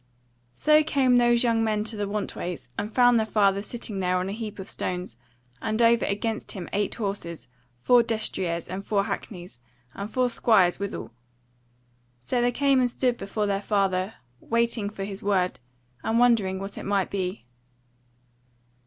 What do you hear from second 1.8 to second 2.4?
to the Want